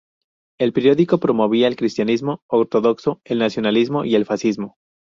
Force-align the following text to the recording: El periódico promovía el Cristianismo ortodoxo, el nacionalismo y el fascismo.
El 0.59 0.73
periódico 0.73 1.19
promovía 1.19 1.67
el 1.67 1.75
Cristianismo 1.75 2.41
ortodoxo, 2.47 3.21
el 3.23 3.37
nacionalismo 3.37 4.03
y 4.03 4.15
el 4.15 4.25
fascismo. 4.25 4.77